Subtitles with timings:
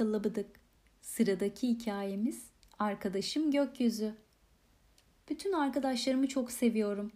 [0.00, 0.46] Alabıdık.
[1.02, 4.14] Sıradaki hikayemiz Arkadaşım Gökyüzü.
[5.30, 7.12] Bütün arkadaşlarımı çok seviyorum.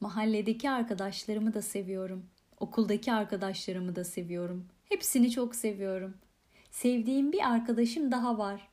[0.00, 2.26] Mahalledeki arkadaşlarımı da seviyorum.
[2.60, 4.66] Okuldaki arkadaşlarımı da seviyorum.
[4.84, 6.14] Hepsini çok seviyorum.
[6.70, 8.68] Sevdiğim bir arkadaşım daha var.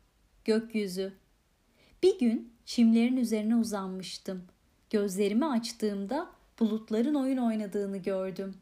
[0.46, 1.14] Gökyüzü.
[2.04, 4.44] Bir gün çimlerin üzerine uzanmıştım.
[4.90, 8.56] Gözlerimi açtığımda bulutların oyun oynadığını gördüm.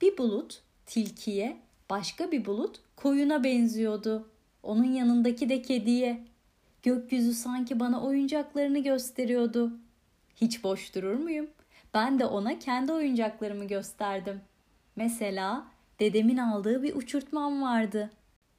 [0.00, 4.28] Bir bulut tilkiye, başka bir bulut koyuna benziyordu.
[4.62, 6.24] Onun yanındaki de kediye.
[6.82, 9.72] Gökyüzü sanki bana oyuncaklarını gösteriyordu.
[10.36, 11.46] Hiç boş durur muyum?
[11.94, 14.40] Ben de ona kendi oyuncaklarımı gösterdim.
[14.96, 15.64] Mesela
[16.00, 18.10] dedemin aldığı bir uçurtmam vardı.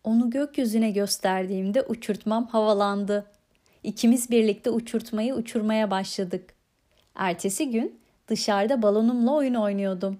[0.04, 3.26] Onu gökyüzüne gösterdiğimde uçurtmam havalandı.
[3.84, 6.54] İkimiz birlikte uçurtmayı uçurmaya başladık.
[7.16, 10.20] Ertesi gün dışarıda balonumla oyun oynuyordum.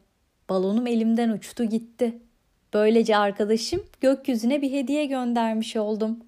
[0.50, 2.20] Balonum elimden uçtu gitti.
[2.74, 6.20] Böylece arkadaşım gökyüzüne bir hediye göndermiş oldum.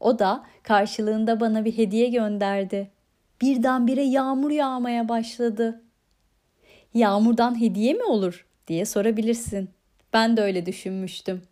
[0.00, 2.90] O da karşılığında bana bir hediye gönderdi.
[3.40, 5.82] Birdenbire yağmur yağmaya başladı.
[6.94, 9.70] Yağmurdan hediye mi olur diye sorabilirsin.
[10.12, 11.42] Ben de öyle düşünmüştüm.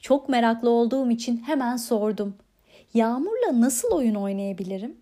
[0.00, 2.34] Çok meraklı olduğum için hemen sordum.
[2.94, 4.96] Yağmurla nasıl oyun oynayabilirim?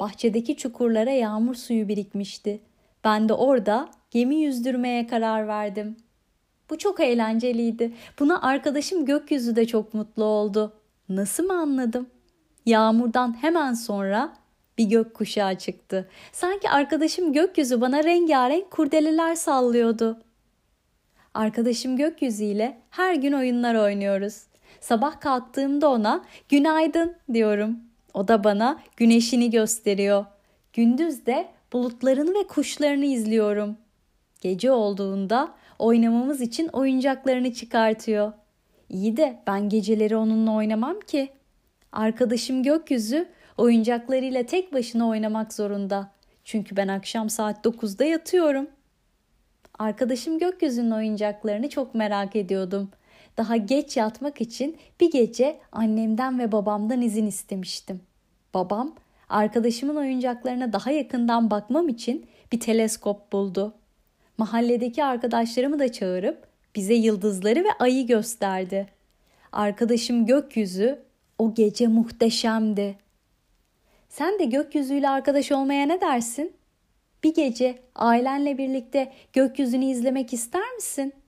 [0.00, 2.60] Bahçedeki çukurlara yağmur suyu birikmişti.
[3.04, 5.96] Ben de orada gemi yüzdürmeye karar verdim.
[6.70, 7.92] Bu çok eğlenceliydi.
[8.18, 10.72] Buna arkadaşım gökyüzü de çok mutlu oldu.
[11.08, 12.06] Nasıl mı anladım?
[12.66, 14.36] Yağmurdan hemen sonra
[14.78, 16.08] bir gök kuşağı çıktı.
[16.32, 20.18] Sanki arkadaşım gökyüzü bana rengarenk kurdeleler sallıyordu.
[21.34, 24.42] Arkadaşım gökyüzü ile her gün oyunlar oynuyoruz.
[24.80, 27.78] Sabah kalktığımda ona günaydın diyorum.
[28.14, 30.24] O da bana güneşini gösteriyor.
[30.72, 33.76] Gündüz de bulutlarını ve kuşlarını izliyorum.
[34.44, 38.32] Gece olduğunda oynamamız için oyuncaklarını çıkartıyor.
[38.88, 41.28] İyi de ben geceleri onunla oynamam ki.
[41.92, 46.10] Arkadaşım gökyüzü oyuncaklarıyla tek başına oynamak zorunda.
[46.44, 48.66] Çünkü ben akşam saat 9'da yatıyorum.
[49.78, 52.90] Arkadaşım gökyüzünün oyuncaklarını çok merak ediyordum.
[53.36, 58.00] Daha geç yatmak için bir gece annemden ve babamdan izin istemiştim.
[58.54, 58.94] Babam
[59.28, 63.74] arkadaşımın oyuncaklarına daha yakından bakmam için bir teleskop buldu.
[64.38, 66.46] Mahalledeki arkadaşlarımı da çağırıp
[66.76, 68.86] bize yıldızları ve ayı gösterdi.
[69.52, 71.02] Arkadaşım gökyüzü
[71.38, 72.98] o gece muhteşemdi.
[74.08, 76.52] Sen de gökyüzüyle arkadaş olmaya ne dersin?
[77.24, 81.23] Bir gece ailenle birlikte gökyüzünü izlemek ister misin?''